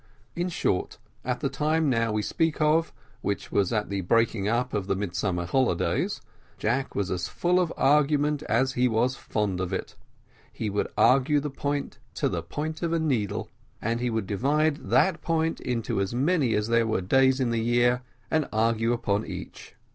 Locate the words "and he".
13.79-14.09